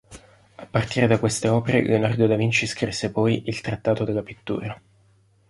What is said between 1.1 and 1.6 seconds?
queste